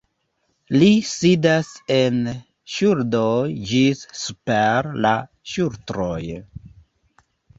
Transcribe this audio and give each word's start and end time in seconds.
Li 0.75 0.85
sidas 1.09 1.67
en 1.95 2.15
ŝuldoj 2.77 3.35
ĝis 3.71 4.01
super 4.21 4.89
la 5.07 5.13
ŝultroj. 5.53 6.19